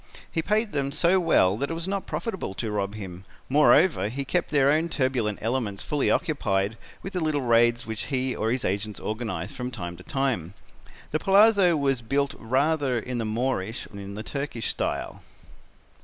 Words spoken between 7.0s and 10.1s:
with the little raids which he or his agents organized from time to